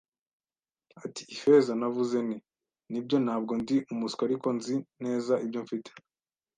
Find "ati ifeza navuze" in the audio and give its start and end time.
1.05-2.17